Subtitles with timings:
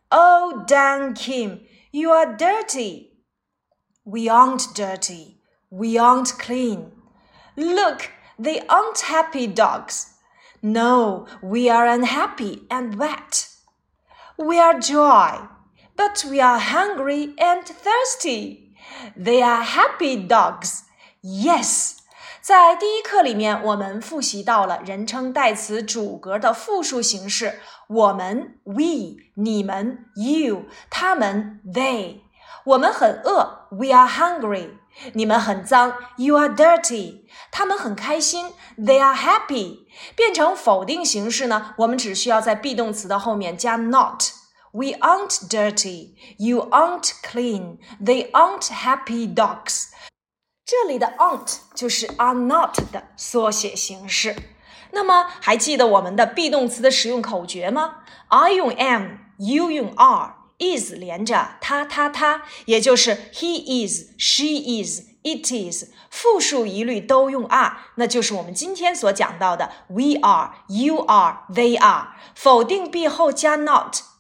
[0.09, 3.12] Oh, Dan, Kim, you are dirty.
[4.03, 5.38] We aren't dirty.
[5.70, 6.92] We aren't clean.
[7.56, 10.14] Look, the unhappy dogs.
[10.62, 13.50] No, we are unhappy and wet.
[14.38, 15.48] We are dry,
[15.95, 18.67] but we are hungry and thirsty.
[19.17, 20.81] They are happy dogs.
[21.22, 21.97] Yes.
[22.41, 32.20] 在第一课里面，我们复习到了人称代词主格的复数形式，我们 we，你们 you，他们 they。
[32.64, 34.70] 我们很饿，we are hungry。
[35.12, 37.23] 你们很脏，you are dirty。
[37.50, 39.86] 他们很开心，they are happy。
[40.17, 41.75] 变成否定形式呢？
[41.78, 44.23] 我们只需要在 be 动词的后面加 not。
[44.72, 46.16] We aren't dirty.
[46.38, 47.78] You aren't clean.
[48.03, 49.89] They aren't happy dogs.
[50.66, 54.36] 这里的 aren't 就是 are not 的缩写形式。
[54.92, 58.04] 那么还记得我们的 be 动词的使用口诀吗？
[58.30, 72.10] I 用 am，you 用 are。is 连着他他他，也就是 he is、she is、it is，复数一律都用 are，那就是我们今天所讲到的 we are、you are、they are。
[72.36, 73.55] 否定 be 后加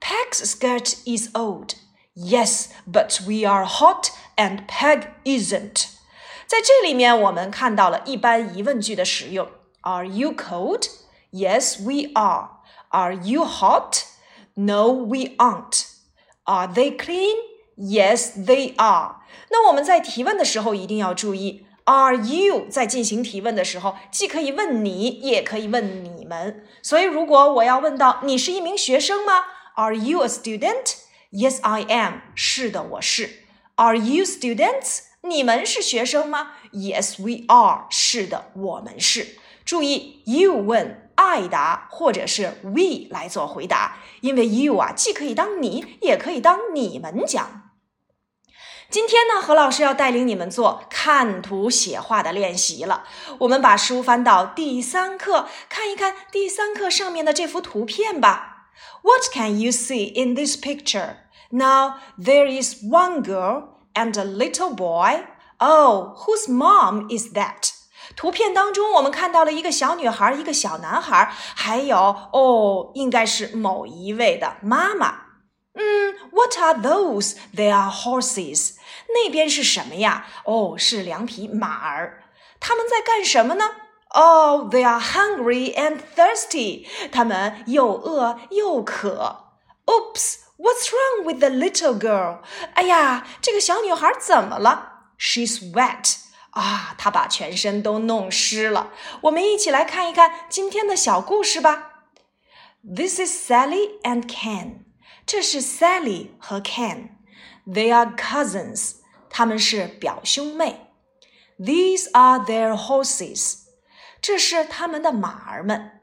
[0.00, 1.76] Peg's skirt is old.
[2.14, 5.88] Yes, but we are hot and Peg isn't.
[6.46, 9.48] 在这里面，我们看到了一般疑问句的使用。
[9.80, 10.88] Are you cold?
[11.32, 12.50] Yes, we are.
[12.90, 14.04] Are you hot?
[14.54, 15.86] No, we aren't.
[16.44, 17.36] Are they clean?
[17.81, 19.15] Yes, they are.
[19.49, 26.63] 那我们在提问的时候一定要注意，Are you 在进行提问的时候，既可以问你，也可以问你们。
[26.83, 30.97] 所以，如果我要问到你是一名学生吗？Are you a student?
[31.31, 32.19] Yes, I am.
[32.35, 33.45] 是的，我是。
[33.77, 34.99] Are you students?
[35.21, 37.87] 你们是学生吗？Yes, we are.
[37.89, 39.39] 是的，我们是。
[39.65, 47.70] 注意，you 问，I 答，或者是 we 来做回答，因为 you 啊，既可以当你，也可以当你们讲。
[48.91, 53.05] 今天呢，何老师要带领你们做看图写话的练习了。
[53.39, 58.67] 我们把书翻到第三课，看一看第三课上面的这幅图片吧。
[59.01, 61.15] What can you see in this picture?
[61.51, 63.63] Now, there is one girl
[63.93, 65.23] and a little boy.
[65.59, 67.71] Oh, whose mom is that?
[68.17, 71.97] 图片当中，我们看到了一个小女孩，一个小男孩，还有
[72.33, 75.30] 哦，应该是某一位的妈妈。
[75.74, 77.36] 嗯，What are those?
[77.54, 78.76] They are horses.
[79.08, 80.26] 那边是什么呀？
[80.44, 82.24] 哦，是两匹马儿。
[82.58, 83.64] 他们在干什么呢？
[84.08, 86.86] Oh, they are hungry and thirsty.
[87.10, 89.44] 他们又饿又渴。
[89.84, 92.38] Oops, what's wrong with the little girl?
[92.74, 95.10] 哎呀，这个小女孩怎么了？
[95.18, 96.16] She's wet.
[96.50, 98.90] 啊，她把全身都弄湿了。
[99.22, 102.06] 我们一起来看一看今天的小故事吧。
[102.82, 104.79] This is Sally and Ken.
[105.30, 107.10] 这是 Sally 和 Ken.
[107.66, 108.96] They are cousins.
[109.28, 110.92] 他们是表兄妹。
[111.58, 113.66] These are their horses.
[114.20, 116.00] 这是他们的马儿们。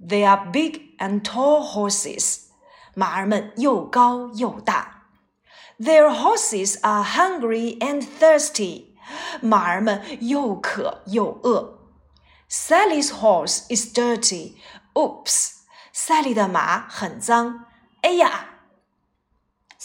[0.00, 2.46] They are big and tall horses.
[2.94, 5.08] 马儿们又高又大。
[5.78, 8.94] Their horses are hungry and thirsty.
[9.40, 11.78] 马儿们又渴又饿。
[12.48, 14.54] Sally's horse is dirty.
[14.94, 15.52] Oops.
[15.94, 17.66] Sally 的马很脏。
[18.02, 18.46] 哎呀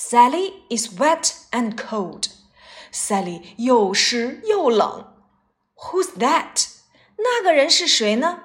[0.01, 2.29] ！Sally is wet and cold.
[2.91, 5.13] Sally 又湿又冷。
[5.75, 6.67] Who's that?
[7.17, 8.43] 那个人是谁呢？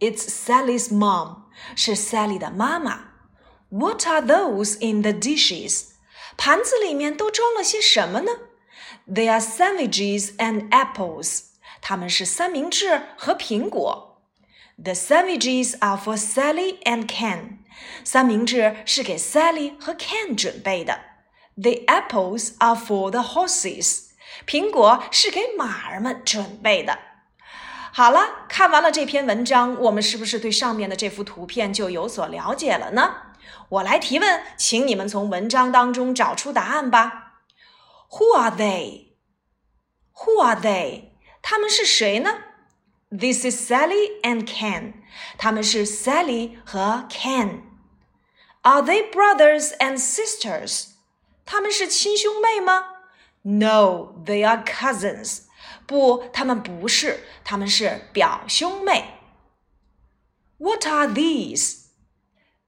[0.00, 1.42] It's Sally's mom.
[1.76, 3.12] 是 Sally 的妈妈。
[3.68, 5.90] What are those in the dishes?
[6.36, 8.32] 盘子里面都装了些什么呢？
[9.06, 11.44] They are sandwiches and apples.
[11.80, 14.22] 它们是三明治和苹果。
[14.82, 17.58] The sandwiches are for Sally and Ken.
[18.04, 21.00] 三明治是给 Sally 和 Ken 准备的。
[21.56, 24.10] The apples are for the horses.
[24.46, 26.98] 苹果是给马儿们准备的。
[27.92, 33.16] 好了，看完了这篇文章，我们是不是对上面的这幅图片就有所了解了呢？
[33.68, 37.42] 我来提问，请你们从文章当中找出答案吧。
[38.12, 39.12] Who are they?
[40.14, 41.10] Who are they?
[41.42, 42.38] 他们是谁呢？
[43.10, 44.94] This is Sally and Ken.
[45.36, 47.65] 他们是 Sally 和 Ken。
[48.66, 50.90] Are they brothers and sisters?
[51.44, 52.86] 他们是亲兄妹吗？
[53.42, 55.42] No, they are cousins.
[55.86, 59.18] 不，他们不是，他们是表兄妹。
[60.58, 61.86] What are these?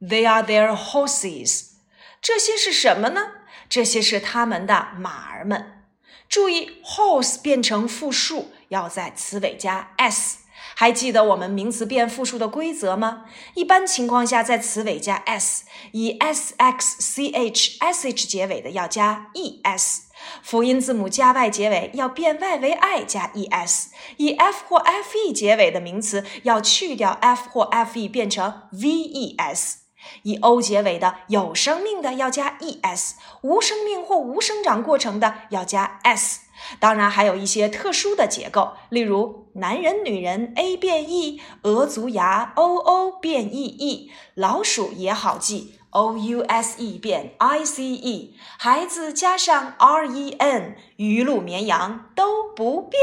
[0.01, 1.75] They are their horses.
[2.21, 3.33] 这些是什么呢？
[3.69, 5.87] 这些是他们的马儿们。
[6.29, 10.39] 注意，horse 变成复数要在词尾加 s。
[10.80, 13.26] 还记得我们名词变复数的规则吗？
[13.54, 20.04] 一般情况下，在词尾加 s，以 s x c h s h 结尾的要加 e s。
[20.42, 27.64] 辅音字母加 y 结尾要变 y 为 i 加 e s，以 f 或 f e 结尾的名词要去掉 f 或
[27.64, 29.80] f e 变成 v e s，
[30.24, 36.40] 以 o 结尾的有生命的要加 e s，无生命或无生长过程的要加 s。
[36.80, 45.76] 当然还有一些特殊的结构，例如男人、女人 a 变 e，鹅足牙 o o 变 e e，老鼠也好记。
[45.92, 53.02] o u s e 变 i c e，孩子加上 r e n，鱼鹿绵羊都不变。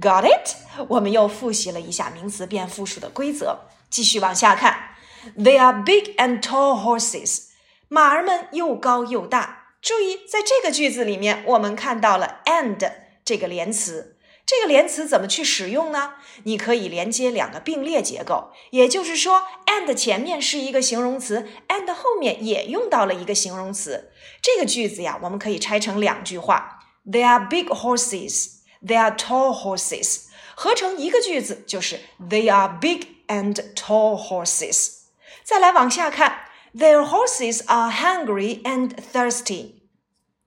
[0.00, 0.54] Got it？
[0.88, 3.58] 我们又复习了一下名词变复数的规则。
[3.90, 4.90] 继续往下看
[5.36, 7.46] ，They are big and tall horses。
[7.88, 9.63] 马儿们又高又大。
[9.84, 12.90] 注意，在这个句子里面，我们看到了 and
[13.22, 14.16] 这个连词。
[14.46, 16.14] 这个连词怎么去使用呢？
[16.44, 24.10] 你可以连接两个并列结构，也就是说，and 前面是一个形容词，and 后面也用到了一个形容词。
[24.40, 28.60] 这个句子呀，我们可以拆成两句话：They are big horses.
[28.82, 30.28] They are tall horses.
[30.54, 35.00] 合成一个句子就是 They are big and tall horses.
[35.42, 39.73] 再来往下看，Their horses are hungry and thirsty.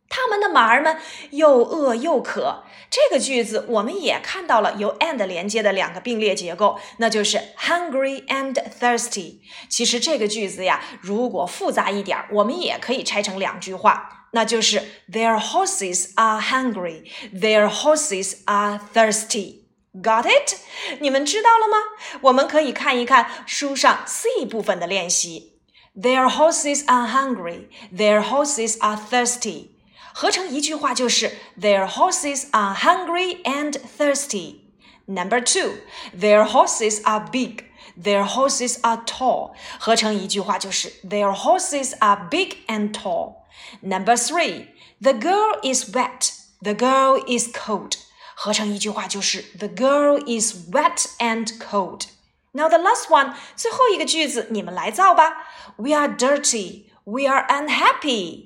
[0.08, 0.98] 他们的马儿们
[1.30, 2.64] 又饿又渴。
[2.90, 9.38] 这个句子我们也看到了由 and 连接的两个并列结构，那就是 hungry and thirsty。
[9.70, 17.10] 其实这个句子呀，如果复杂一点，我们也可以拆成两句话，那就是 Their horses are hungry.
[17.32, 19.62] Their horses are thirsty.
[19.94, 20.56] Got it？
[21.00, 21.78] 你们知道了吗？
[22.20, 25.60] 我们可以看一看书上 C 部分的练习。
[25.94, 27.68] Their horses are hungry.
[27.94, 29.68] Their horses are thirsty.
[30.16, 34.60] 合成一句话就是 Their horses are hungry and thirsty.
[35.06, 35.78] Number two,
[36.16, 37.64] their horses are big.
[38.00, 39.54] Their horses are tall.
[39.78, 43.42] 合成一句话就是 Their horses are big and tall.
[43.80, 44.68] Number three,
[45.00, 46.32] the girl is wet.
[46.62, 47.94] The girl is cold.
[48.34, 52.06] 合成一句话就是 The girl is wet and cold.
[52.52, 55.48] Now the last one，最后一个句子你们来造吧。
[55.76, 56.84] We are dirty.
[57.04, 58.45] We are unhappy.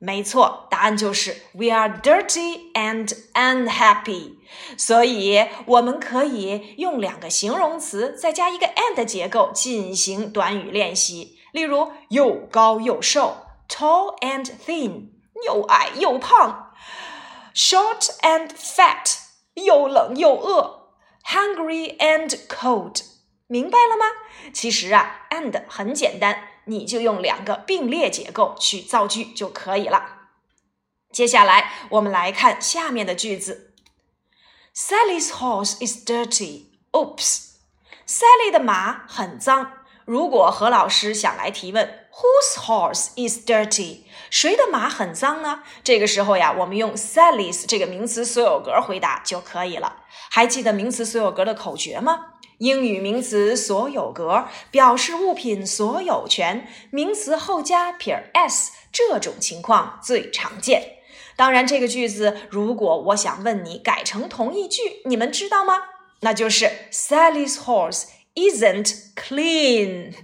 [0.00, 4.34] 没错，答案就是 We are dirty and unhappy。
[4.76, 11.38] 所以我们可以用两个形容词，再加一个 and 结构进行短语练习。
[11.52, 15.08] 例如，又高又瘦，tall and thin；
[15.46, 16.74] 又矮又胖，
[17.54, 19.16] short and fat；
[19.54, 20.90] 又冷又饿，
[21.24, 23.00] hungry and cold。
[23.46, 24.04] 明白了吗？
[24.52, 26.38] 其实啊，and 很简单。
[26.65, 30.19] 你就用两个并列结构去造句就可以了。
[31.11, 33.73] 接下来我们来看下面的句子
[34.75, 36.65] ：Sally's horse is dirty.
[36.91, 37.51] Oops.
[38.07, 39.73] Sally 的马很脏。
[40.05, 44.03] 如果何老师想来提问，Whose horse is dirty？
[44.29, 45.63] 谁的马很脏呢？
[45.83, 50.03] 这个时候呀，我们用 Sally's 这个名词所有格回答就可以了。
[50.29, 52.30] 还记得名词所有格的口诀吗？
[52.60, 60.94] 英语名词所有格表示物品所有权，名词后加撇 s，这种情况最常见。
[61.36, 65.82] 当然，这个句子如果我想问你改成同义句，你们知道吗？
[66.20, 68.04] 那就是 Sally's horse
[68.34, 70.14] isn't clean。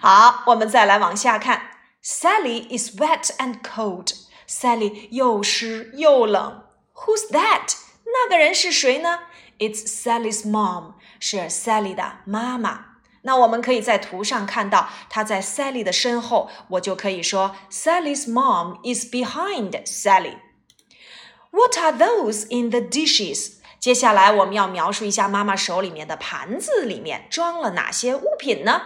[0.00, 1.70] 好，我们再来往下看，
[2.04, 6.62] Sally is wet and cold。Sally 又湿又冷。
[6.94, 7.74] Who's that？
[8.04, 9.18] 那个人是谁呢？
[9.58, 12.84] It's Sally's mom， 是 Sally 的妈妈。
[13.22, 23.54] 那我们可以在图上看到，她在 Sally 的身后，我就可以说 Sally's mom is behind Sally。What are those in the dishes？
[23.80, 28.82] 接下来我们要描述一下妈妈手里面的盘子里面装了哪些物品呢？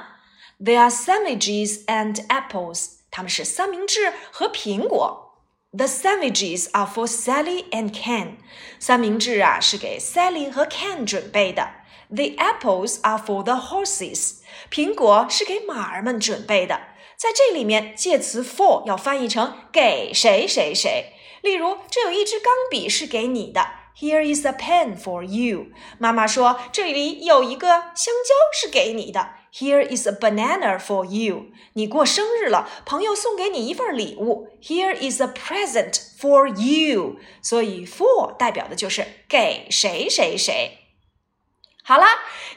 [0.63, 2.99] They are sandwiches and apples。
[3.11, 5.39] 它们是三明治和苹果。
[5.73, 8.37] The sandwiches are for Sally and Ken。
[8.79, 11.69] 三明治啊是给 Sally 和 Ken 准备的。
[12.09, 14.41] The apples are for the horses。
[14.71, 16.81] 苹果是给马儿们准备的。
[17.17, 21.13] 在这里面，介词 for 要翻译成给谁谁谁。
[21.41, 23.67] 例如，这有一支钢笔是给你的。
[23.97, 25.67] Here is a pen for you。
[25.99, 29.35] 妈妈说，这里有一个香蕉是给你的。
[29.53, 31.47] Here is a banana for you。
[31.75, 34.49] 你过生日了，朋友送给你一份礼物。
[34.63, 37.17] Here is a present for you。
[37.43, 40.79] 所以 for 代表的就是给谁谁谁。
[41.90, 42.06] 好啦，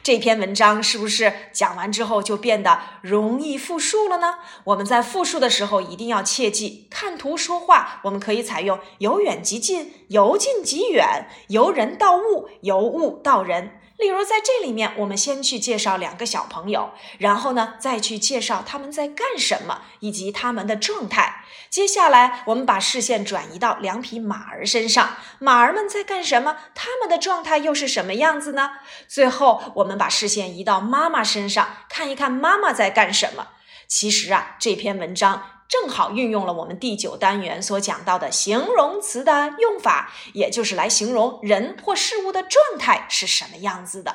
[0.03, 4.39] 这篇文章是不是讲完之后就变得容易复述了呢？
[4.65, 13.79] 我们在复述的时候一定要切记，看图说话，我们可以采用由远及近、由近及远、由人到物、由物到人。
[14.01, 16.89] 例如，在这里面，我们先去介绍两个小朋友，
[17.19, 21.45] 然后呢，再去介绍他们在干什么以及他们的状态。
[21.69, 26.57] 接下来，我们把视线转移到两匹马儿身上，马儿们在干什么？
[26.73, 28.71] 他们的状态又是什么样子呢？
[29.07, 33.49] 最后，我们把视线移到妈妈身上，看一看妈妈在干什么。
[33.87, 35.50] 其实啊，这篇文章。
[35.71, 44.13] 正好运用了我们第九单元所讲到的形容词的用法，也就是来形容人或事物的状态是什么样子的。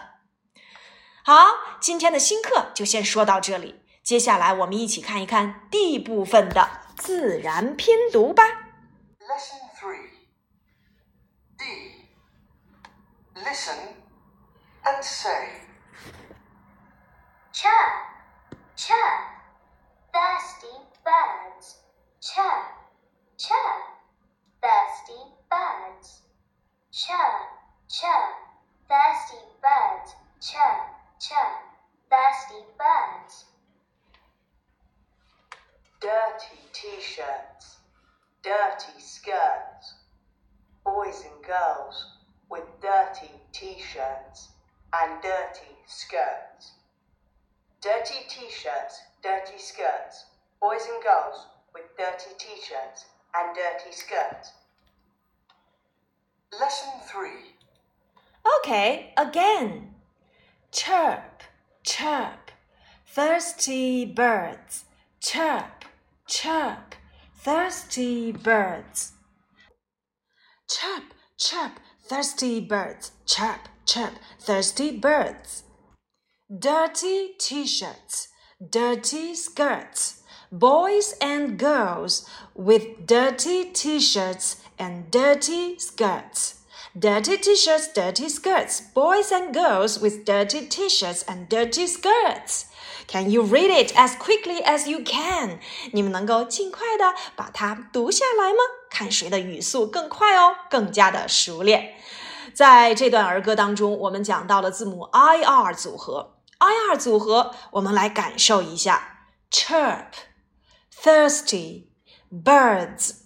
[1.25, 1.47] 好，
[1.81, 8.45] 今天的新课就先说到这里，接下来我们一起看一看 D 部分的自然拼读吧。
[9.19, 10.11] Lesson three.
[11.57, 11.65] D.
[13.35, 13.77] Listen
[14.85, 15.63] and say.
[17.55, 17.93] Chirp,
[18.77, 19.23] chirp,
[20.13, 21.79] thirsty birds.
[22.21, 22.67] Chirp,
[23.39, 23.83] chirp,
[24.61, 26.23] thirsty birds.
[26.91, 27.47] Chirp,
[27.89, 28.35] chirp,
[28.89, 30.17] thirsty birds.
[30.41, 30.83] Chirp,
[31.21, 31.55] chirp,
[32.11, 33.45] thirsty birds.
[36.01, 37.79] Dirty t-shirts,
[38.43, 39.95] dirty skirts.
[40.85, 42.19] Boys and girls
[42.51, 44.49] with dirty t-shirts
[44.93, 46.75] and dirty skirts.
[47.81, 50.27] Dirty t-shirts, dirty skirts.
[50.61, 54.53] Boys and girls with dirty t-shirts and dirty skirts.
[56.59, 57.29] Lesson 3.
[58.59, 59.95] Okay, again.
[60.73, 61.43] Chirp,
[61.85, 62.51] chirp,
[63.07, 64.85] thirsty birds.
[65.21, 65.85] Chirp,
[66.27, 66.95] chirp,
[67.37, 69.13] thirsty birds.
[70.69, 71.05] Chirp,
[71.39, 71.73] chirp,
[72.09, 73.13] thirsty birds.
[73.27, 75.65] Chirp, chirp, thirsty birds.
[76.57, 78.29] Dirty t-shirts,
[78.71, 80.16] dirty skirts
[80.52, 86.56] Boys and girls with dirty t-shirts and dirty skirts.
[86.94, 88.82] Dirty t-shirts, dirty skirts.
[88.94, 92.66] Boys and girls with dirty t-shirts and dirty skirts.
[93.08, 95.60] Can you read it as quickly as you can？
[95.94, 98.60] 你们能够尽快的把它读下来吗？
[98.90, 101.96] 看谁的语速更快哦，更加的熟练。
[102.54, 106.36] 在这段儿歌当中，我们讲到了字母 I R 组合。
[106.58, 110.08] I R 组合，我们来感受一下：chirp。
[111.06, 111.88] thirsty,
[112.32, 113.24] birds,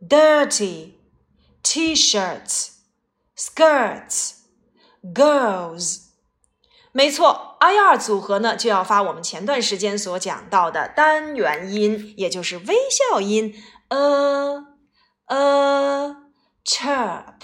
[0.00, 0.94] dirty,
[1.62, 2.70] t-shirts,
[3.36, 4.34] skirts,
[5.02, 6.02] girls。
[6.92, 13.54] 没错，I 二组合呢就要发我们前段时间所讲到的单元音，也就是微笑音
[13.88, 14.64] a
[15.26, 16.16] a
[16.64, 17.40] chirp,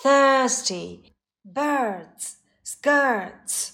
[0.00, 1.12] thirsty,
[1.44, 2.34] birds,
[2.64, 3.70] skirts。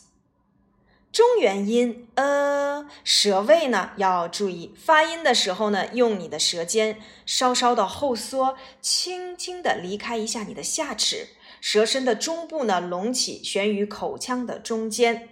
[1.18, 15.30] 中元音呃，舌位呢要注意发音的时候呢，用你的舌尖稍稍的后缩，轻轻的离开一下你的下齿，舌身的中部呢隆起，悬于口腔的中间。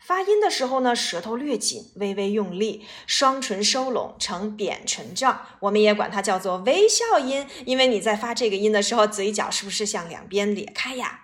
[0.00, 11.20] 发音的时候呢，舌头略紧，微微用力，双唇收拢成扁唇状，我们也管它叫做微笑音，因为你在发这个音的时候，嘴角是不是向两边咧开呀？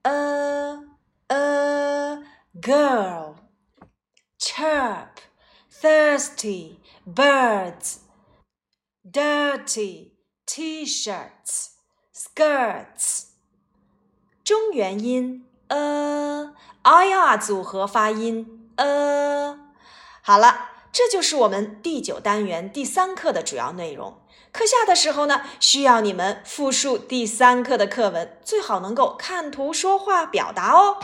[0.00, 0.82] 呃
[1.26, 2.24] 呃。
[2.60, 3.36] girl,
[4.39, 5.19] chirp,
[5.69, 7.99] thirsty, birds,
[9.03, 10.11] dirty,
[10.45, 11.71] t-shirts,
[12.13, 13.25] skirts。
[14.43, 16.53] 中元音 a
[16.83, 19.57] i r 组合发音 a。
[20.21, 24.18] 好了， 这就是我们第九单元第三课的主要内容。
[24.52, 30.98] 课下的时候呢，需要你们复述第三课的课文，最好能够看图说话表达哦。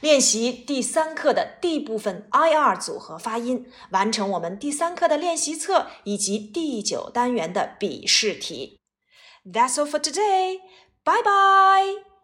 [0.00, 8.78] 练习第三课的 D 部分 I R 组合发音，完成我们第三课的练习册以及第九单元的笔试题。
[9.44, 10.58] That's all for today.
[11.04, 12.17] Bye bye.